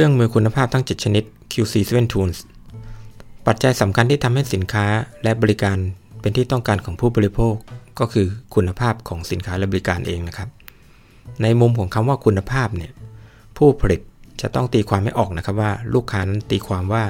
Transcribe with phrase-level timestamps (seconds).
[0.00, 2.38] รื่องมือคุณภาพทั้ง 7 ชนิด QC7 Tools
[3.46, 4.86] ปัจจัยสำคัญที่ทำให้สินค้า
[5.22, 5.78] และบริการ
[6.20, 7.54] เป็นที่ต้องการของผู้บริโภค
[7.98, 10.48] ก็คือคุณภาพของสินค้าและบริการเองนะครับ
[11.42, 12.92] ในมุมของคำว่าคุณภาพเนี่ย
[13.56, 14.00] ผู้ผลิต
[14.40, 17.04] จะต้องตีความให้ออกนะครับว่า ลูกค้านั้นตีความว่า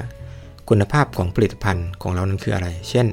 [0.69, 3.07] คุณภาพของผลิตภัณฑ์ของเรานั้นคืออะไร เช่น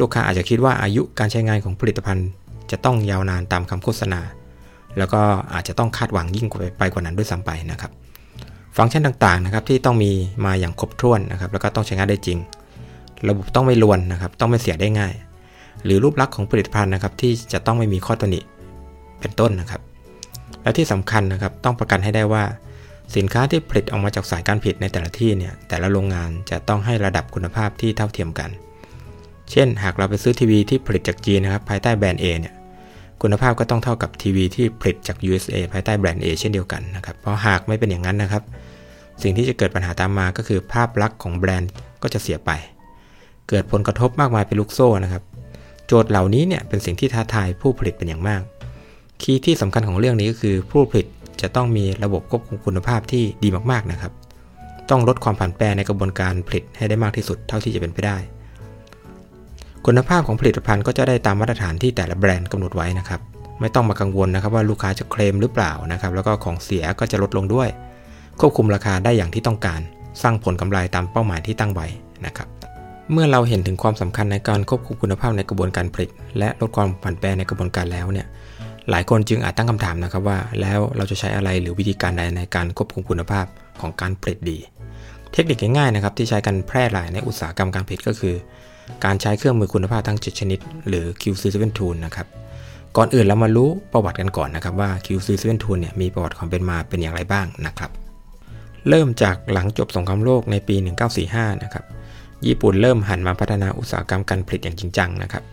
[0.00, 2.28] ลูกค้าอาจจะคิดว่าอายุการใช้งานของผลิตภัณฑ์
[2.70, 4.20] จะต้องยาวนานตามคำโฆษณา
[4.98, 5.20] แล้วก็
[5.54, 6.46] อาจจะต้องคาดหวังยิ่ง
[6.78, 7.92] ไปกว่านั้นด้วยซ้ำไปนะครับ
[8.76, 10.12] ฟังก์ชันต่างๆนะครับที่ต้องมี
[10.44, 12.38] มาอย่างครบถ้วนนะครับแล้วก็ต้องใช้งานได้จริง
[13.28, 15.14] ระบบต้องไม่ลวนนะครับต้องไม่เสียได้ง่าย
[15.84, 18.40] หรือรูปลักษณ์ของผลิตภัณฑ์นะครับที่จะต้องไม่มีข้อตำหนิ
[19.20, 19.80] เป็นต้นนะครับ
[20.62, 22.44] และที่สำคัญนะครับต้องประกันให้ได้ว่า
[23.16, 28.50] สินค้าที่ผลิตออกมาจากสายการผลิตในแต่ละที่เนี่ยแต่ละโรงงานจะต้องให้ระดับคุณภาพที่เท่าเทียมกัน
[29.50, 32.54] เช่น หากเราไปซื้อทีวีที่ผลิตจากจีนนะครับภายใต้แบรนด์ A เนี่ย
[33.22, 38.42] คุณภาพก็ต้องเท่ากับทีวีที่ผลิตจาก USA ภายใต้แบรนด์ A เช่นเดียวกันนะครับ เพราะหากไม่เป็นอย่างนั้นนะครับ
[39.22, 41.70] สิ่งที่จะเกิดปัญหาตามมาก็คือภาพลักษณ์ของแบรนด์
[42.02, 42.50] ก็จะเสียไป
[43.48, 45.22] เกิดผลกระทบมากมายเป็นลูกโซ่นะครับ
[45.86, 48.42] โจทย์เหล่านี้เนี่ยเป็นสิ่งที่ท้าทายผู้ผลิตเป็นอย่างมาก
[49.22, 51.06] คีย์ที่สำคัญของเรื่องนี้ก็คือผู้ผลิต
[51.40, 54.12] จะต้องมีระบบควบคุมคุณภาพที่ดีมากๆนะครับ
[54.90, 58.16] ต้องลดความผันแปรในกระบวนการผลิตให้ได้มากที่สุดเท่าที่จะเป็นไปได้
[59.90, 63.20] คุณภาพของผลิตภัณฑ์ก็จะได้ตามมาตรฐานที่แต่ละแบรนด์กำหนดไว้นะครับ
[63.60, 67.68] ไม่ต้องมากังวลนะครับว่าลูกค้าจะเคลมหรือเปล่านะครับ แล้วก็ของเสียก็จะลดลงด้วย
[68.40, 69.80] ควบคุมราคาได้อย่างที่ต้องการ
[70.22, 71.86] สร้างผลกำไรตามเป้าหมายที่ตั้งไว้
[72.26, 72.48] นะครับ
[73.12, 78.26] เมื่อเราเห็นถึงความสำคัญในการควบคุมคุณภาพในกระบวนการผลิต และลดความผันแปรในกระบวนการแล้วเนี่ย
[78.90, 83.46] หลายคนจึงอาจตั้งคำถามนะครับว่า แล้วเราจะใช้อะไรหรือวิธีการใดในการควบคุมคุณภาพ
[83.80, 84.58] ของการผลิตดี
[85.32, 88.34] เทคนิคง่ายๆนะครับที่ใช้กันแพร่หลายในอุตสาหกรรมการผลิตก็คือ
[89.04, 90.58] การใช้เครื่องมือคุณภาพทั้ง 7 ชนิด
[90.88, 92.26] หรือ QC7 Tool นะครับ
[92.96, 97.90] ก่อนอื่นเรามารู้ประวัติกันก่อนนะครับว่า QC7 Tool เนี่ยมีประวัติความเป็นมาเป็นอย่างไรบ้างนะครับ
[98.88, 100.76] เริ่มจากหลังจบสงครามโลกในปี
[101.18, 101.84] 1945 นะครับ
[102.46, 105.44] ญี่ปุ่นเริ่มหันมาพัฒนาอุตสาหกรรมการผลิตอย่างจริงจังนะครับ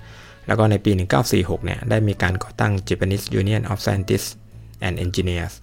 [0.47, 0.91] แล้วก็ในปี
[1.27, 4.31] 1946 เนี่ยได้มีการก่อตั้ง Japanese Union of Scientists
[4.87, 5.53] and Engineers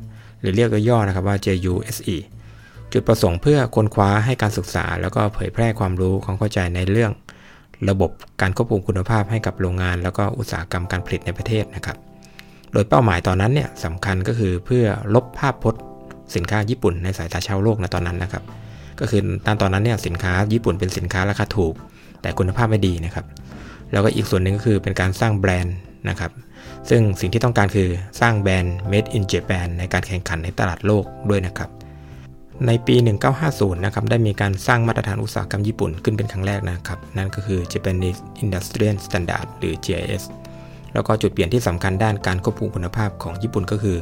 [0.40, 2.16] หรือเรียกย่อนะครับว่า JUSE
[2.92, 7.12] จุดประสงค์เพื่อค้นคว้าให้การศึกษา แล้วก็เผยแพร่ความรู้ความเข้าใจในเรื่อง
[7.90, 8.10] ระบบ
[8.40, 11.96] การควบคุมคุณภาพให้กับโรงงานแล้วก็อุตสาหกรรมการผลิตในประเทศนะครับ
[12.72, 14.84] โดยเป้าหมายตอนนั้นเนี่ยสำคัญก็คือเพื่อ
[15.14, 15.82] ลบภาพพจน์
[16.34, 18.44] สินค้าญี่ปุ่นในสายตาชาวโลกในตอนนั้นนะครับ
[19.00, 21.74] ก็คือตอนตอนนั้นเนี่ยสินค้าญี่ปุ่นเป็นสินค้าราคาถูก
[22.22, 23.26] แต่คุณภาพไม่ดีนะครับ
[23.92, 25.76] แล้วก็อีกส่วนหนึ่งก็คือเป็นการสร้างแบรนด์
[26.08, 26.32] นะครับ
[26.90, 27.88] ซึ่งสิ่งที่ต้องการคือ
[28.20, 31.70] สร้างแบรนด์ Made in Japan ในการแข่งขันในตลาดโลกด้วยนะครับ
[32.66, 32.96] ในปี
[33.40, 40.22] 1950 นะครับ ได้มีการสร้างมาตรฐานอุตสาหกรรมญี่ปุ่นขึ้นเป็นครั้งแรกนะครับ นั่นก็คือ Japanese Industrial Standard หรือ GIS
[40.94, 43.98] แล้วก็จุดเปลี่ยนที่สำคัญด้านการควบคุมคุณภาพของญี่ปุ่นก็คือ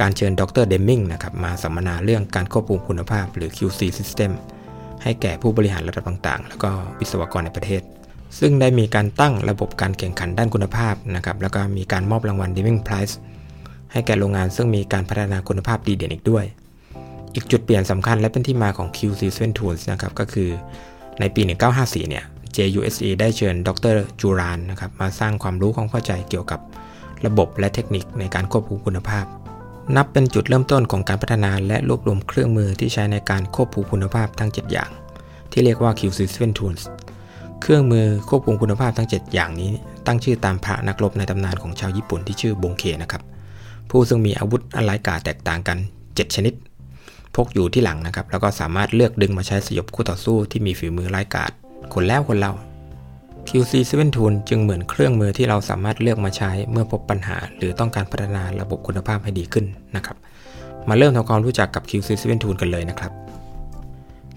[0.00, 4.32] การเชิญดรเดมมิงนะครับมาสัมมนาเรื่องการควบคุมคุณภาพหรือ QC System
[5.02, 6.70] ให้แก่ผู้บริหารระดับต่างๆ แล้วก็
[7.00, 7.82] วิศวกรในประเทศ
[8.38, 13.14] ซึ่งได้มีการตั้งระบบการแข่งขันด้านคุณภาพนะครับแล้วก็มีการมอบรางวัล Deming Prize
[13.92, 16.46] ให้แก่โรงงานซึ่งมีการพัฒนาคุณภาพดีเด่นอีกด้วย
[17.36, 20.48] อีกจุดเปลี่ยนสำคัญและเป็นที่มาของ QC7 Tools นะครับก็คือ
[21.20, 21.42] ในปี
[21.76, 22.24] 1954 เนี่ย
[22.56, 26.60] JUSE ได้เชิญดรจูรานนะครับมาสร้างความรู้ความเข้าใจเกี่ยวกับ
[27.26, 29.24] ระบบและเทคนิคในการควบคุมคุณภาพ
[29.96, 34.90] นับเป็นจุดเริ่มต้นของการพัฒนาและรวบรวมเครื่องมือที่ใช้ในการควบคุมคุณภาพทั้ง 7 อย่าง
[35.50, 36.82] ที่เรียกว่า QC7 Tools
[37.62, 39.70] เครื่องมือควบคุมคุณภาพทั้ง 7 อย่างนี้
[40.06, 43.22] ตั้งชื่อตามพระนักรบในตำนานของชาวญี่ปุ่นที่ชื่อบงเคนะครับ
[43.90, 46.54] ผู้ซึ่งมีอาวุธอันไร้กาแตกต่างกัน 7 ชนิด
[47.36, 51.50] พกอยู่ที่หลังนะครับ แล้วก็สามารถเลือกดึงมาใช้สยบคู่ต่อสู้ที่มีฝีมือไร้กาด
[51.94, 52.52] คนแล้วคนเล่า
[53.48, 59.64] QC7 Tool จึงเหมือนเครื่องมือที่เราสามารถเลือกมาใช้เมื่อพบปัญหา หรือต้องการพัฒนาระบบคุณภาพให้ดีขึ้น
[59.96, 60.16] นะครับ
[60.88, 63.12] มาเริ่มทำความรู้จักกับ QC7 Tool กันเลยนะครับ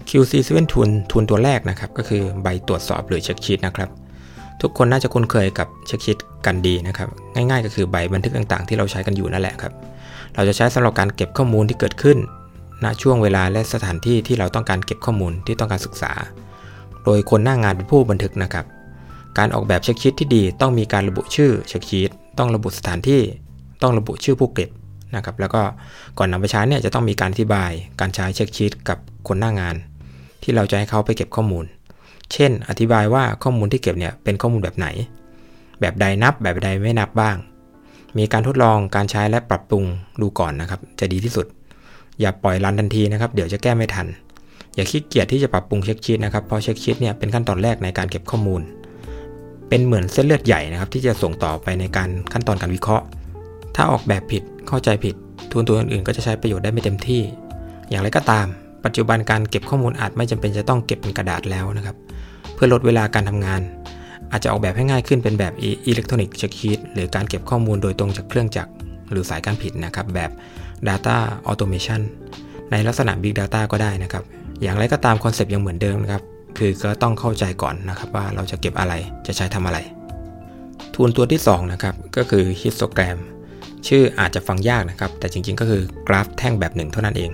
[0.08, 3.90] QC7 Tool ทูลตัวแรกนะครับ ก็คือใบตรวจสอบหรือเช็คชีตนะครับ
[4.62, 9.72] ทุกคนน่าจะคุ้นเคยกับเช็คชีตกันดีนะครับ ง่ายๆ ก็คือใบบันทึกต่างๆ ที่เราใช้กันอยู่นั่นแหละครับ
[10.34, 12.18] เราจะใช้สำหรับการเก็บข้อมูลที่เกิดขึ้น
[12.84, 16.12] ณช่วงเวลาและสถานที่ที่เราต้องการเก็บข้อมูลที่ต้องการศึกษา
[17.04, 18.66] โดยคนหน้างงานเป็นผู้บันทึกนะครับ
[19.38, 23.20] การออกแบบเช็คชีตที่ดีต้องมีการระบุชื่อเช็คชีตต้องระบุสถานที่
[23.82, 24.70] ต้องระบุชื่อผู้เก็บ
[25.16, 25.62] นะครับ แล้วก็
[26.18, 28.98] ก่อนนำไปใช้เนี่ยจะต้องมีการอธิบายการใช้เช็คชีตกับ
[29.28, 29.76] คนหน้างาน
[30.42, 31.64] ที่เราจะให้เขาไปเก็บข้อมูล
[32.32, 34.86] เช่น อธิบายว่าข้อมูลที่เก็บเนี่ยเป็นข้อมูลแบบไหน
[35.80, 37.36] แบบใดนับแบบใดไม่นับบ้าง
[38.18, 39.84] มีการทดลองการใช้และปรับปรุง
[40.20, 41.46] ดูก่อนนะครับ จะดีที่สุด
[42.20, 44.06] อย่าปล่อยรันทันทีนะครับเดี๋ยวจะแก้ไม่ทัน
[44.74, 48.62] อย่าขี้เกียจที่จะปรับปรุงเช็คชีตนะครับเพราะเช็คชีตเนี่ยเป็นขั้นตอนแรกในการเก็บข้อมูล
[49.68, 53.04] เป็นเหมือนเส้นเลือดใหญ่นะครับที่จะส่งต่อไปในการขั้นตอนการวิเคราะห์
[53.76, 55.14] ถ้าออกแบบผิดเข้าใจผิด
[55.50, 57.22] tool ตัวอื่นๆ ก็จะใช้ประโยชน์ได้ไม่เต็มที่
[57.90, 58.46] อย่างไรก็ตาม
[58.84, 61.96] ปัจจุบันการเก็บข้อมูลอาจไม่จำเป็นจะต้องเก็บเป็นกระดาษแล้วนะครับ
[62.54, 63.60] เพื่อลดเวลาการทำงาน
[64.32, 68.72] อาจจะออกแบบให้ง่ายขึ้นเป็นแบบ electronic check sheet หรือการเก็บข้อมูลโดยตรงจากเครื่องจักร
[69.10, 70.30] หรือสายการผลิตนะครับแบบ
[70.88, 71.16] Data
[71.50, 72.00] Automation
[72.70, 74.24] ในลักษณะ Big Data ก็ได้นะครับ
[74.62, 76.22] อย่างไรก็ตาม concept ยังเหมือนเดิมนะครับ
[76.58, 78.94] คือก็ต้องเข้าใจก่อนนะครับว่าเราจะเก็บอะไร
[79.26, 79.78] จะใช้ทำอะไร
[80.94, 83.18] ทูลตัวที่2นะครับก็คือ histogram
[83.88, 87.30] ชื่ออาจจะฟังยากนะครับ แต่จริงๆ ก็คือกราฟแท่งแบบหนึ่งเท่านั้นเอง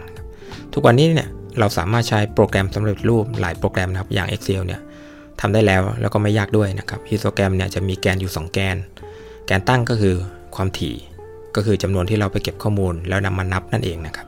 [0.72, 4.80] ทุกวันนี้เนี่ยเราสามารถใช้โปรแกรมสำเร็จรูปหลายโปรแกรมนะครับอย่าง Excel เนี่ย
[5.40, 8.76] ทำได้แล้วแล้วก็ไม่ยากด้วยนะครับฮิสโตแกรมเนี่ยจะมีแกนอยู่ 2 แกน
[9.46, 10.14] แกนตั้งก็คือ
[10.56, 10.94] ความถี่
[11.56, 14.26] ก็คือจำนวนที่เราไปเก็บข้อมูลแล้วนำมานับนั่นเองนะครับ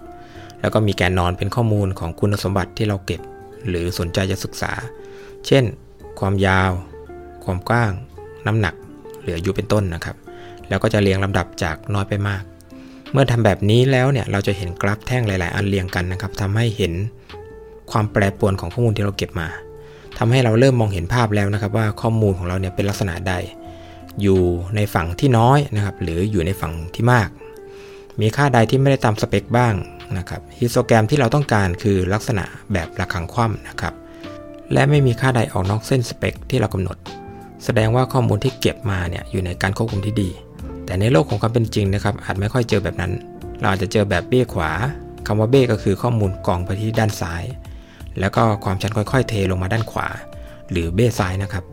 [0.60, 3.20] แล้วก็มีแกนนอนเป็นข้อมูลของคุณสมบัติที่เราเก็บ
[3.68, 4.72] หรือสนใจจะศึกษา
[5.46, 5.64] เช่น
[6.20, 6.70] ความยาว
[7.44, 7.92] ความกว้าง
[8.46, 8.74] น้ำหนัก
[9.22, 10.16] หรืออายุเป็นต้นนะครับ
[10.68, 12.42] แล้วก็จะเรียงลำดับจากน้อยไปมาก
[13.12, 16.92] เมื่อทำแบบนี้แล้วเนี่ยเราจะเห็นกราฟแท่งหลาย ๆ อันเรียงกันนะครับทำให้เห็น
[17.90, 19.48] ความแปรปรวนของข้อมูลที่เราเก็บมา
[20.18, 23.34] ทำให้เราเริ่มมองเห็นภาพแล้วนะครับ ว่าข้อมูลของเราเนี่ยเป็นลักษณะใด
[24.22, 24.40] อยู่
[24.76, 27.28] ในฝั่งที่น้อยนะครับ หรืออยู่ในฝั่งที่มาก
[28.20, 29.74] มีค่าใดที่ไม่ได้ตามสเปคบ้าง
[30.18, 33.94] นะครับ histogram ที่เราต้องการคือลักษณะแบบระฆังคว่ำนะครับ
[34.72, 36.96] และไม่มีค่าใดออกนอกเส้นสเปคที่เรากำหนด
[37.64, 40.30] แสดงว่าข้อมูลที่เก็บมาเนี่ยอยู่ในการควบคุมที่ดี
[40.84, 43.12] แต่ในโลกของความเป็นจริงนะครับ อาจไม่ค่อยเจอแบบนั้น
[43.60, 44.70] เราอาจจะเจอแบบเบ้ขวา
[45.26, 47.42] คำว่าเบ้ก็คือข้อมูลกองไปที่ด้านซ้าย
[48.20, 50.08] แล้วก็ความชันค่อยๆ เทลงมาด้านขวา
[50.70, 51.64] หรือเบ้ซ้ายนะครับ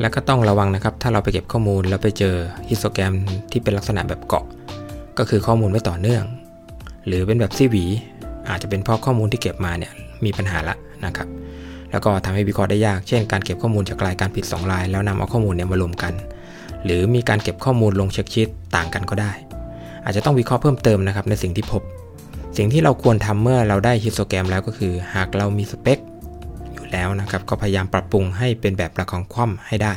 [0.00, 2.34] แล้วก็ต้องระวังนะครับ ถ้าเราไปเก็บข้อมูลแล้วไปเจอ
[2.68, 3.14] ฮิสโตแกรม
[3.50, 4.44] ที่เป็นลักษณะแบบเกาะ
[5.18, 6.24] ก็คือข้อมูลไม่ต่อเนื่อง
[7.06, 7.84] หรือเป็นแบบซี่หวี
[8.48, 9.92] อาจจะเป็นเพราะข้อมูลที่เก็บมาเนี่ย
[10.24, 11.28] มีปัญหาละนะครับ
[11.90, 16.12] แล้วก็ทำให้วิเคราะห์ได้ยาก เช่น การเก็บข้อมูลจากลายการผิด2ลาย แล้วนำเอาข้อมูลเนี่ยมารวมกัน
[16.84, 19.32] หรือมีการเก็บข้อมูลลงเช็คชีตต่างกันก็ได้
[20.04, 21.82] อาจจะต้องวิเคราะห์เพิ่มเติมนะครับในสิ่งที่พบ
[22.56, 25.98] สิ่งที่เราควรทำเมื่อเราได้ฮิสโตแกรมแล้วก็คือ หากเรามีสเปค
[26.94, 29.94] แล้วนะครับ ก็พยายามปรับปรุงให้เป็นแบบประคองคว่ำให้ได้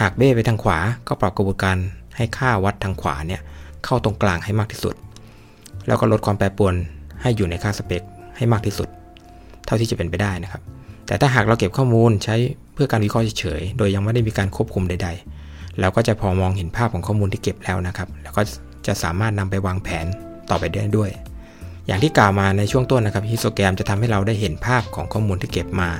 [0.00, 0.78] หากเบ้ไปทางขวา
[1.08, 1.76] ก็ปรับกระบวนการ
[2.16, 3.40] ให้ค่าวัดทางขวาเนี่ย
[3.84, 4.94] เข้าตรงกลางให้มากที่สุด
[5.86, 6.74] แล้วก็ลดความแปรปรวน
[7.22, 8.02] ให้อยู่ในค่าสเปค
[8.36, 8.88] ให้มากที่สุด
[9.66, 10.62] เท่าที่จะเป็นไปได้นะครับ
[11.06, 12.36] แต่ถ้าหากเราเก็บข้อมูลใช้
[12.74, 15.08] เพื่อการวิเคราะห์เฉยๆ โดยยังไม่ได้มีการควบคุมใด
[15.44, 18.42] ๆ เราก็จะพอมองเห็นภาพของข้อมูลที่เก็บแล้วนะครับ แล้วก็
[18.86, 20.06] จะสามารถนำไปวางแผน
[20.50, 21.10] ต่อไปได้ด้วย
[21.86, 25.90] อย่างที่กล่าวมาในช่วงต้นนะครับฮิสโตแกรมจะทำให้เราได้เห็นภาพของข้อมูลที่เก็บมา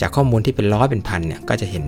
[0.00, 1.84] จากข้อมูลที่เป็นร้อยเป็นพันเนี่ยก็จะเห็น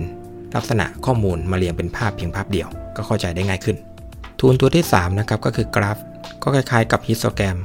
[0.55, 3.77] ลักษณะข้อมูลมาเรียงเป็นภาพเพียงภาพเดียว ก็เข้าใจได้ง่ายขึ้น
[4.39, 5.97] ทูลตัวที่3นะครับก็คือกราฟ
[6.43, 7.57] ก็คล้ายๆกับฮิสโตแกรม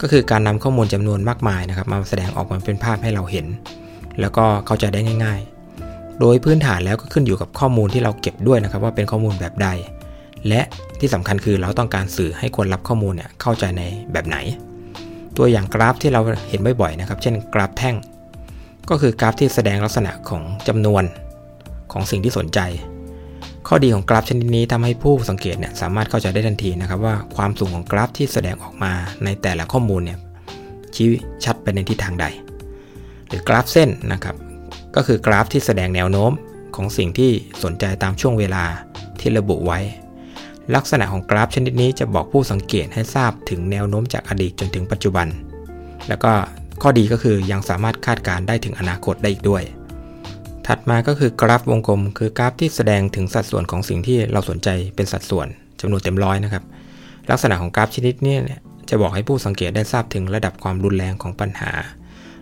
[0.00, 3.46] ก็คือการนำข้อมูลจำนวนมากมายนะครับมาแสดงออกมาเป็นภาพให้เราเห็น
[4.20, 5.40] แล้วก็เข้าใจได้ง่าย
[5.80, 9.68] ๆ โดยพื้นฐานแล้วก็ขึ้นอยู่กับข้อมูลที่เราเก็บด้วยนะครับว่าเป็นข้อมูลแบบใด
[10.48, 10.60] และ
[11.00, 14.36] ที่สำคัญคือเราต้องการสื่อให้คนรับข้อมูลเนี่ยเข้าใจในแบบไหน
[15.36, 17.96] ตัวอย่างกราฟที่เราเห็นบ่อยๆนะครับ เช่นกราฟแท่ง
[18.90, 21.04] ก็คือกราฟที่แสดงลักษณะของจำนวน
[21.92, 22.60] ของสิ่งที่สนใจ
[23.68, 28.92] ข้อดีของกราฟชนิดนี้ทำให้ผู้สังเกตเนี่ยสามารถเข้าใจได้ทันทีนะครับ ว่าความสูงของกราฟที่แสดงออกมา
[29.24, 30.18] ในแต่ละข้อมูลเนี่ย
[30.94, 31.08] ชี้
[31.44, 32.26] ชัดไปในทิศทางใด
[33.28, 34.36] หรือกราฟเส้นนะครับ
[34.96, 36.32] ก็คือกราฟที่แสดงแนวโน้ม
[36.76, 37.30] ของสิ่งที่
[37.64, 38.64] สนใจตามช่วงเวลา
[39.20, 39.78] ที่ระบุไว้
[40.74, 45.26] ลักษณะของกราฟชนิดนี้จะบอกผู้สังเกตให้ทราบถึงแนวโน้มจากอดีตจนถึงปัจจุบัน
[46.08, 46.32] แล้วก็
[46.82, 49.62] ข้อดีก็คือยังสามารถคาดการได้ถึงอนาคตได้อีกด้วย
[50.66, 55.46] ถัดมาก็คือกราฟวงกลม คือกราฟที่แสดงถึงสัดส่วนของสิ่งที่เราสนใจเป็นสัดส่วน
[55.80, 56.64] จำนวนเต็มร้อยนะครับ
[57.30, 58.36] ลักษณะของกราฟชนิดนี้
[58.90, 61.72] จะบอกให้ผู้สังเกตได้ทราบถึงระดับความรุนแรงของปัญหา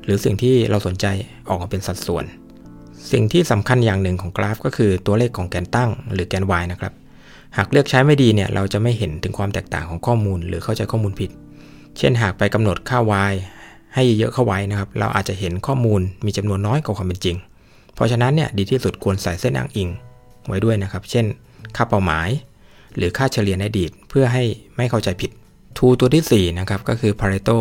[0.05, 1.07] หรือสิ่งที่เราสนใจ
[1.49, 2.25] ออกมาเป็นสัดส่วน
[3.13, 6.93] สิ่งที่สำคัญอย่างหนึ่งของกราฟ ก็คือตัวเลขของแกนตั้ง หรือแกน y นะครับ
[7.57, 11.31] หากเลือกใช้ไม่ดีเนี่ยเราจะไม่เห็นถึงความแตกต่างของข้อมูล หรือเข้าใจข้อมูลผิด
[11.99, 12.99] เช่นหากไปกำหนดค่า
[13.31, 13.35] y
[13.95, 17.37] ให้เยอะเข้าไว้นะครับ เราอาจจะเห็นข้อมูลมีจำนวนน้อยกว่าความเป็นจริง
[17.95, 19.89] เพราะฉะนั้นเนี่ยดีที่สุดควรใส่เส้นอ้างอิง
[20.47, 21.27] ไว้ด้วยนะครับ เช่น
[21.77, 22.29] ค่าเป้าหมาย
[22.97, 24.45] หรือค่าเฉลี่ยในอดีต เพื่อให้
[24.77, 25.31] ไม่เข้าใจผิด
[25.79, 27.59] ทูตัวที่4นะครับก็คือ Pareto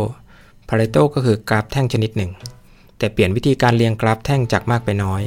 [0.69, 2.31] Pareto ก็คือกราฟแท่งชนิดหนึ่ง
[2.97, 5.21] แต่เปลี่ยนวิธีการเรียงกราฟแท่งจากมากไปน้อย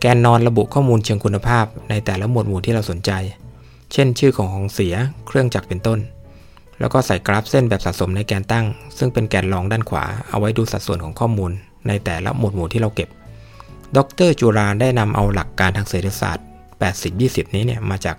[0.00, 3.10] แกนนอนระบุข้อมูลเชิงคุณภาพในแต่ละหมวดหมู่ที่เราสนใจ
[3.92, 4.94] เช่นชื่อของของเสีย
[5.26, 5.98] เครื่องจักรเป็นต้น
[6.80, 8.66] แล้วก็ใส่กราฟเส้นแบบสะสมในแกนตั้ง
[8.98, 11.52] ซึ่งเป็นแกนรองด้านขวา เอาไว้ดูสัดส่วนของข้อมูล
[11.88, 13.08] ในแต่ละหมวดหมู่ที่เราเก็บ
[13.96, 16.46] ดรจูราได้นำเอาหลักการทางเศรษฐศาสตร์
[17.00, 18.16] 80-20 นี้เนี่ยมาจาก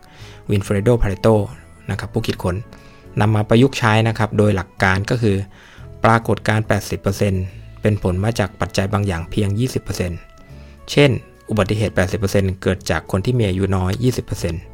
[0.50, 1.27] วินเฟรโดพาเรโต
[1.89, 2.56] นะครับผู้คิดค้น
[3.20, 5.38] นำมาประยุกต์ใช้นะครับ โดยหลักการก็คือ
[6.03, 6.60] ปรากฏการ
[7.22, 9.50] 80%เป็นผลมาจากปัจจัยบางอย่างเพียง
[10.20, 11.12] 20%เช่น
[11.50, 11.94] อุบัติเหตุ
[12.27, 13.92] 80%เกิดจากคนที่มีอายุน้อย
[14.34, 14.73] 20%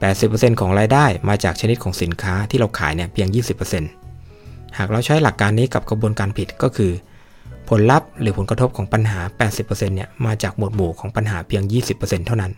[0.00, 3.28] 80%ของรายได้มาจากชนิดของสินค้าที่เราขายเนี่ยเพียง
[4.02, 6.92] 20%หากเราใช้หลักการนี้กับกระบวนการผิดก็คือ
[7.68, 9.20] ผลลัพธ์หรือผลกระทบของปัญหา
[9.56, 11.62] 80%เนี่ยมาจากหมวดหมู่ของปัญหาเพียง
[11.94, 12.52] 20%เท่านั้น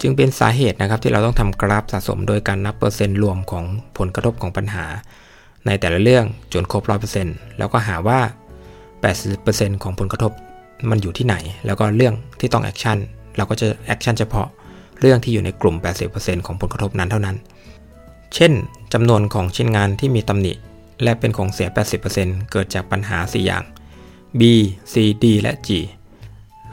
[0.00, 3.64] จึงเป็นสาเหตุนะครับที่เราต้องทำกราฟสะสมโดยการนับเปอร์เซ็นต์รวมของ
[3.98, 4.86] ผลกระทบของปัญหา
[5.66, 6.82] ในแต่ละเรื่องจนครบ
[7.20, 8.20] 100%แล้วก็หาว่า
[9.02, 10.32] 80%ของผลกระทบ
[10.90, 11.36] มันอยู่ที่ไหน
[11.66, 12.98] แล้วก็เรื่องที่ต้อง action
[13.36, 14.48] เราก็จะ action เฉพาะ
[15.00, 15.76] เรื่องที่อยู่ในกลุ่ม
[16.10, 17.36] 80%ของผลกระทบนั้นเท่านั้น
[18.34, 18.52] เช่น
[18.92, 20.52] จำนวนของชิ้นงานที่มีตำหนิ
[21.02, 21.68] และเป็นของเสีย
[22.10, 23.62] 80%เกิดจากปัญหา 4 อย่าง
[24.40, 24.42] B
[24.92, 25.68] C D และ G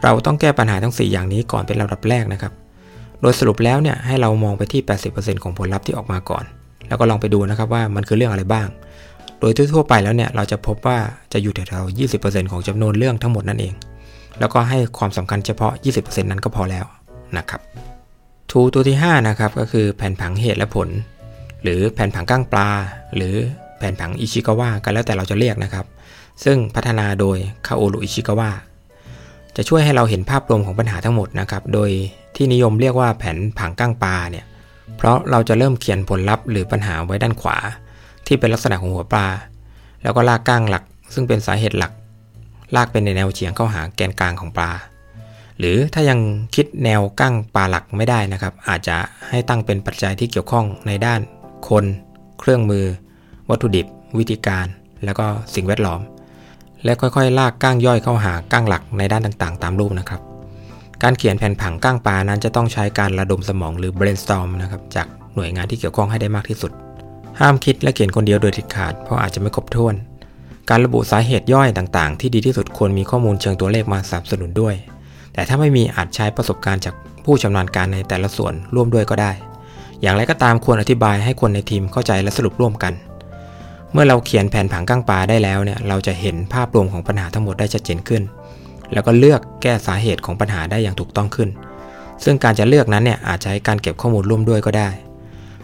[0.03, 2.53] เราต้องแก้ปัญหาทั้ง 4 อย่างนี้ก่อนเป็นลำดับแรกนะครับ
[3.21, 4.81] โดยสรุปแล้วเนี่ยให้เรามองไปที่
[5.13, 6.43] 80%ของผลลัพธ์ที่ออกมาก่อน
[6.87, 8.67] แล้วก็ลองไปดูนะครับว่ามันคือเรื่องอะไรบ้าง
[9.39, 10.97] โดยทั่วไปแล้วเนี่ยเราจะพบว่า
[11.33, 13.73] จะอยู่แถวๆ20%ของจำนวนเรื่องทั้งหมดนั่นเอง
[14.39, 16.85] แล้วก็ให้ความสำคัญเฉพาะ 20%นั้นก็พอแล้ว
[17.37, 17.61] นะครับ
[18.51, 20.89] ทูตัวที่5นะครับก็คือแผนผังเหตุและผล
[21.63, 22.69] หรือแผนผังก้างปลา
[23.15, 23.35] หรือ
[23.77, 25.85] แผนผังอิชิกาวะกันแล้วแต่เราจะเรียกนะครับ
[26.43, 27.37] ซึ่งพัฒนาโดย
[27.67, 28.51] คาโอรุอิชิกาวะ
[29.55, 31.89] จะช่วยให้เราเห็นภาพรวมของปัญหาทั้งหมดนะครับ โดย
[32.35, 34.45] ที่นิยมเรียกว่าแผนผังก้างปลาเนี่ย
[34.97, 37.57] เพราะเราจะเริ่มเขียนผลลัพธ์หรือปัญหาไว้ด้านขวา
[38.27, 39.27] ที่เป็นลักษณะของหัวปลา
[40.03, 40.83] แล้วก็ลากก้างหลัก
[41.13, 41.91] ซึ่งเป็นสาเหตุหลัก
[42.75, 44.71] ลากเป็นในแนวเฉียงเข้าหาแกนกลางของปลา
[45.59, 46.19] หรือถ้ายัง
[46.55, 48.97] คิดแนวกั้งปลาหลักไม่ได้นะครับ อาจจะ
[49.29, 51.21] ให้ตั้งเป็นปัจจัยที่เกี่ยวข้องในด้าน
[51.69, 51.85] คน
[52.39, 52.85] เครื่องมือ
[53.49, 53.85] วัตถุดิบ
[54.17, 54.65] วิธีการ
[55.05, 56.01] แล้วก็สิ่งแวดล้อม
[56.83, 60.21] และค่อยๆ ลากก้างย่อยเข้าหาก้างหลักในด้านต่างๆ ตามรูปนะครับ
[61.03, 66.71] การเขียนแผนผังก้างปลานั้นจะต้องใช้การระดมสมองหรือ brainstorm นะครับจากหน่วยงานที่เกี่ยวข้องให้ได้มากที่สุด
[67.39, 69.95] ห้ามคิดและเขียนคนเดียวโดยทิดขาด เพราะอาจจะไม่ครบถ้วน
[70.69, 74.75] การระบุสาเหตุย่อยต่างๆ ที่ดีที่สุดควรมีข้อมูลเชิงตัวเลขมาสนับสนุนด้วย
[75.35, 79.31] แต่ถ้าไม่มีอาจใช้ประสบการณ์จากผู้ชำนาญการในแต่ละส่วนร่วมด้วยก็ได้
[80.01, 82.93] อย่างไรก็ตามควรอธิบายให้คนในทีมเข้าใจและสรุปร่วมกัน
[83.91, 88.23] เมื่อเราเขียนแผนผังก้างปลาได้แล้วเนี่ยเราจะเห็นภาพรวมของปัญหาทั้งหมดได้ชัดเจนขึ้น
[88.93, 91.49] แล้วก็เลือกแก้สาเหตุของปัญหาได้อย่างถูกต้องขึ้น
[92.23, 94.89] ซึ่งการจะเลือกนั้นเนี่ยอาจใช้การเก็บข้อมูลร่วมด้วยก็ได้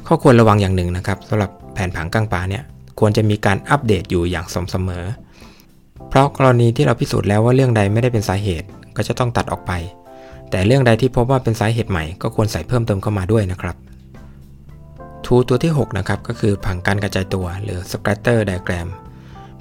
[0.07, 2.63] ข้อควรระวังอย่างหนึ่งนะครับสำหรับแผนผังก้างปลาเนี่ย
[2.99, 5.05] ควรจะมีการอัปเดตอยู่อย่างสม่ำเสมอ
[6.09, 9.71] เพราะกรณีที่เราพิสูจน์แล้วว่าเรื่องใดไม่ได้เป็นสาเหตุ ก็จะต้องตัดออกไป
[10.49, 13.75] แต่เรื่องใดที่พบว่าเป็นสาเหตุใหม่ก็ควรใส่เพิ่มเติมเข้ามาด้วยนะครับ
[15.25, 18.87] ทูตัวที่ 6 นะครับ ก็คือผังการกระจายตัวหรือ scatter diagram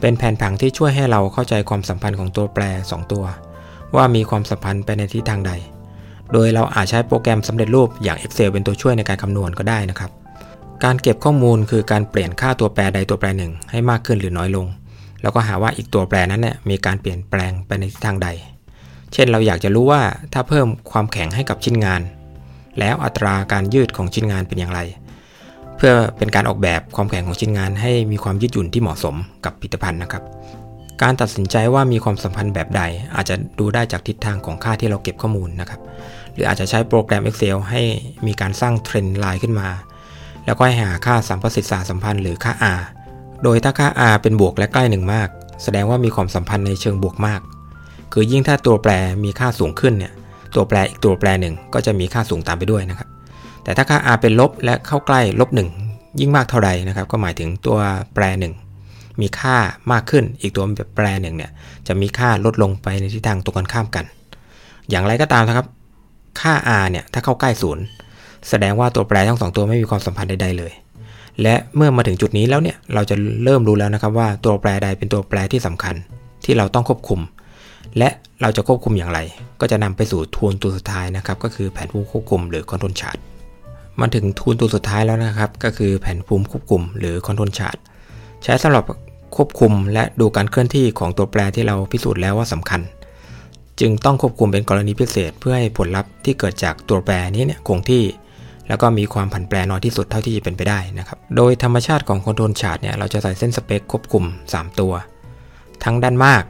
[0.00, 3.24] เป็นแผนผังที่ช่วยให้เราเข้าใจความสัมพันธ์ของตัวแปร 2 ตัว
[3.96, 5.52] ว่ามีความสัมพันธ์ไปในทิศทางใด
[6.32, 10.10] โดยเราอาจใช้โปรแกรมสำเร็จรูปอย่าง Excel เป็นตัวช่วยในการคำนวณก็ได้นะครับ
[10.84, 14.66] การเก็บข้อมูลคือการเปลี่ยนค่าตัวแปรใดตัวแปรหนึ่งให้มากขึ้นหรือน้อยลง
[15.22, 18.28] แล้วก็หาว่าอีกตัวแปรนั้นเนี่ยมีการเปลี่ยนแปลงไปในทิศทางใด
[19.12, 20.02] เช่นเราอยากจะรู้ว่า
[20.32, 22.00] ถ้าเพิ่มความแข็งให้กับชิ้นงาน
[22.78, 24.80] แล้วอัตราการยืดของชิ้นงานเป็นอย่างไร
[25.76, 30.22] เพื่อเป็นการออกแบบความแข็งของชิ้นงาน ให้มีความยืดหยุ่นที่เหมาะสมกับผลิตภัณฑ์นะครับ
[31.02, 32.82] การตัดสินใจว่ามีความสัมพันธ์แบบใด
[33.14, 35.80] อาจจะดูได้จากทิศทางของค่าที่เราเก็บข้อมูลนะครับ
[36.32, 37.82] หรืออาจจะใช้โปรแกรม Excel ให้
[38.26, 39.68] มีการสร้างเทรนด์ไลน์ขึ้นมา
[40.46, 42.82] แล้วก็ให้หาค่าสัมประสิทธิสัมพันธ์หรือค่า R
[43.42, 45.28] โดยถ้าค่า R เป็นบวกและใกล้หนึ่งมาก
[45.62, 47.40] แสดงว่ามีความสัมพันธ์ในเชิงบวกมาก
[48.12, 48.92] คือยิ่งถ้าตัวแปร
[49.24, 50.12] มีค่าสูงขึ้นเนี่ย
[50.54, 53.08] ตัวแปรอีกตัวแปรหนึ่งก็จะมีค่าสูงตามไปด้วยนะครับ
[53.64, 55.50] แต่ถ้าค่า r เป็นลบและเข้าใกล้ลบ
[55.84, 57.78] 1ยิ่งมากเท่าใดนะครับ ก็หมายถึงตัว
[58.14, 58.54] แปรหนึ่ง
[59.20, 59.56] มีค่า
[59.92, 60.64] มากขึ้น อีกตัว
[60.96, 61.50] แปรหนึ่งเนี่ย
[61.86, 64.04] จะมีค่าลดลงไปในทิศทางตรงกันข้ามกัน
[64.90, 65.66] อย่างไรก็ตามนะครับ
[66.40, 66.52] ค่า
[66.82, 67.84] r เนี่ยถ้าเข้าใกล้ศูนย์
[68.48, 70.72] แสดงว่าตัวแปรทั้งสองตัวไม่มีความสัมพันธ์ใดๆเลย
[71.42, 75.94] และเมื่อมาถึงจุดนี้แล้วเนี่ยเราจะเริ่มรู้แล้วนะครับว่าตัวแปรใดเป็นตัวแปรที่สำคัญ
[76.44, 77.20] ที่เราต้องควบคุม
[77.98, 78.08] และ
[78.40, 79.20] เราจะควบคุมอย่างไร
[79.60, 83.16] ก็จะนำไปสู่ tool ตัวสุดท้ายนะครับ ก็คือแผนภูมิควบคุมหรือ control chart
[84.00, 87.76] มาถึง tool ตัวสุดท้ายแล้วนะครับ ก็คือแผนภูมิควบคุมหรือ control chart
[88.44, 88.84] ใช้สำหรับ
[89.36, 92.80] ควบคุมและดูการเคลื่อนที่ของตัวแปรที่เราพิสูจน์แล้วว่าสำคัญ
[93.80, 98.04] จึงต้องควบคุมเป็นกรณีพิเศษ เพื่อให้ผลลัพธ์ที่เกิดจากตัวแปรนี้เนี่ยคงที่
[98.68, 104.92] แล้วก็มีความผันแปรน้อยที่สุดเท่าที่จะเป็นไปได้นะครับ โดยธรรมชาติของคอนโทรลชาร์ตเนี่ยเราจะใส่เส้นสเปคควบคุม 3 ตัว
[105.84, 106.42] ทั้งด้านมาก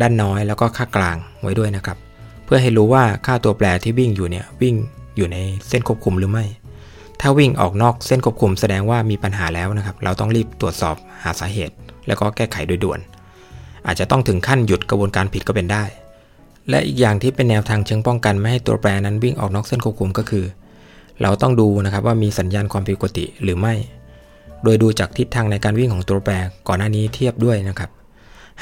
[0.00, 1.98] ด้านน้อยแล้วก็ค่ากลางไว้ด้วยนะครับ
[2.44, 4.74] เพื่อให้รู้ว่าค่าตัวแปรที่วิ่งอยู่เนี่ยวิ่ง
[5.16, 5.36] อยู่ใน
[5.68, 6.44] เส้นควบคุมหรือไม่
[7.20, 11.74] ถ้าวิ่งออกนอกเส้นควบคุมแสดงว่ามีปัญหาแล้วนะครับ เราต้องรีบตรวจสอบหาสาเหตุ
[12.06, 13.00] แล้วก็แก้ไขโดยด่วน
[13.86, 15.84] อาจจะต้องถึงขั้นหยุดกระบวนการผิดก็เป็นได้
[16.70, 20.44] และอีกอย่างที่เป็นแนวทางเชิงป้องกันไม่ให้ตัวแปรนั้นวิ่งออกนอกเส้นควบคุมก็คือ
[21.22, 23.74] เราต้องดูนะครับว่ามีสัญญาณความผิดปกติหรือไม่
[24.64, 26.34] โดยดูจากทิศทางในการวิ่งของตัวแปร
[26.68, 27.90] ก่อนหน้านี้เทียบด้วยนะครับ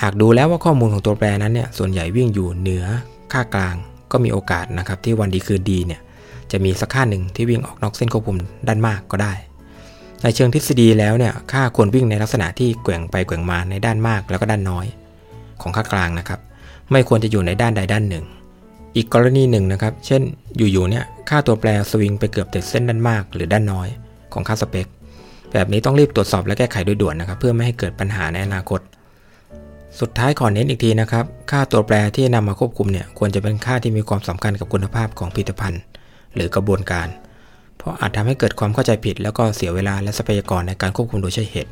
[0.00, 2.84] หากดูแล้วว่าข้อมูลของตัวแปรนั้นเนี่ยส่วนใหญ่วิ่งอยู่เหนือ
[3.32, 3.76] ค่ากลาง
[4.12, 6.00] ก็มีโอกาสนะครับที่วันดีคืนดีเนี่ย
[6.52, 9.32] จะมีสักค่าหนึ่งที่วิ่งออกนอกเส้นควบคุมด้านมากก็ได้
[10.22, 14.86] ในเชิงทฤษฎีแล้วเนี่ยค่าควรวิ่งในลักษณะที่แกว่งไปแกว่งมาในด้านมากแล้วก็ด้านน้อย
[15.62, 16.40] ของค่ากลางนะครับ
[16.90, 18.24] ไม่ควรจะอยู่ในด้านใดด้านหนึ่ง
[18.96, 20.22] อีกกรณีหนึ่งนะครับ เช่น
[20.56, 23.88] อยู่ๆเนี่ยค่าตัวแปรสวิงไปเกือบติดเส้นด้านมากหรือด้านน้อย
[24.32, 24.86] ของค่าสเปค
[25.52, 28.80] แบบนี้ต้องรีบตรวจสอบและแก้ไขโดยด่วนนะครับ เพื่อไม่ให้เกิดปัญหาในอนาคต
[30.00, 35.80] สุดท้ายขอเน้นอีกทีนะครับ ค่าตัวแปรที่นำมาควบคุมเนี่ยควรจะเป็นค่าที่มีความสำคัญกับคุณภาพของผลิตภัณฑ์
[36.34, 37.08] หรือกระบวนการ
[37.76, 41.70] เพราะอาจทำให้เกิดความเข้าใจผิด แล้วก็เสียเวลาและทรัพยากรในการควบคุมโดยใช่เหตุ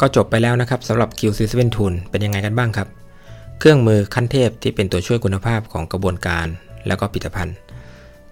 [0.00, 2.88] ก็จบไปแล้วนะครับสำหรับ QC7 Tool เป็นยังไงกันบ้างครับ
[3.58, 6.46] เครื่องมือขั้นเทพที่เป็นตัวช่วยคุณภาพของกระบวนการ
[6.86, 7.56] แล้วก็ผลิตภัณฑ์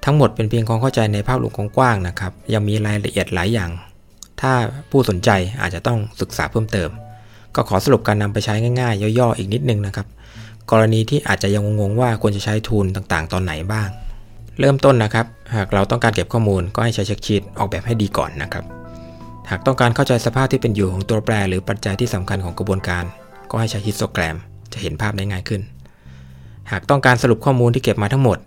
[0.04, 3.70] ทั้งหมดเป็นเพียงความเข้าใจในภาพรวมกว้างๆนะครับยังมีรายละเอียดหลายอย่าง
[4.40, 4.52] ถ้า
[4.90, 5.30] ผู้สนใจ
[5.60, 6.90] อาจจะต้องศึกษาเพิ่มเติม
[7.54, 10.06] ก็ขอสรุปการนำไปใช้ง่ายๆ ย่อๆ อีกนิดนึงนะครับ
[10.70, 13.88] กรณีที่อาจจะยังงงๆว่าควรจะใช้ทูลต่างๆ ตอนไหนบ้าง
[14.60, 18.64] เริ่มต้นนะครับ หากเราต้องการเก็บข้อมูลก็ให้ใช้เช็คชีตออกแบบให้ดีก่อนนะครับ
[19.50, 23.04] หากต้องการเข้าใจสภาพที่เป็นอยู่ของตัวแปร หรือปัจจัยที่สำคัญของกระบวนการ
[23.50, 24.36] ก็ให้ใช้ฮิสโตแกรม
[24.72, 25.62] จะเห็นภาพได้ง่ายขึ้น
[26.70, 28.38] หากต้องการสรุปข้อมูลที่เก็บมาทั้งหมด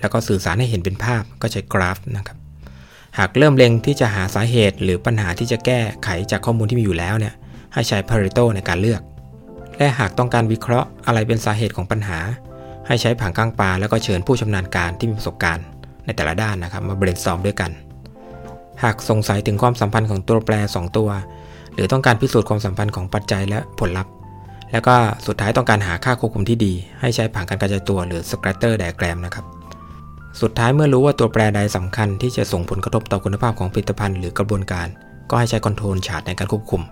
[0.00, 2.36] แล้วก็สื่อสารให้เห็นเป็นภาพก็ใช้กราฟนะครับ
[3.18, 7.34] หากเริ่มเล็งที่จะหาสาเหตุหรือปัญหาที่จะแก้ไขจากข้อมูลที่มีอยู่แล้วเนี่ย
[7.76, 9.02] ให้ใช้ Pareto ในการเลือก
[9.78, 12.18] และหากต้องการวิเคราะห์อะไรเป็นสาเหตุของปัญหา
[12.86, 15.64] ให้ใช้ผังก้างปลาแล้วก็เชิญผู้ชำนาญการที่มีประสบการณ์
[16.04, 17.70] ในแต่ละด้านนะครับมา brainstorm ด้วยกัน
[18.82, 21.10] หากสงสัยถึงความสัมพันธ์ของตัวแปร 2 ตัว
[21.74, 24.12] หรือต้องการพิสูจน์ความสัมพันธ์ของปัจจัยและผลลัพธ์
[24.72, 24.94] แล้วก็
[25.26, 29.44] สุดท้ายต้องการหาค่าควบคุมที่ดี ให้ใช้ผังการกระจายตัวหรือ scatter diagram นะครับ
[30.40, 34.88] สุดท้ายเมื่อรู้ว่าตัวแปรใดสำคัญที่จะส่งผลกระทบต่อคุณภาพของผลิตภัณฑ์หรือกระบวนการ
[35.30, 36.82] ก็ให้ใช้ control chart ในการควบคุม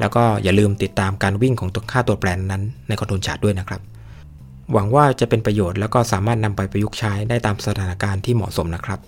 [0.00, 3.80] แล้วก็อย่าลืมติดตามการวิ่งของตัวค่าตัวแปรนั้นใน control chart ด้วยนะครับ
[4.72, 9.00] หวังว่าจะเป็นประโยชน์แล้วก็สามารถนำไปประยุกต์ใช้ได้ตามสถานการณ์ที่เหมาะสมนะครับ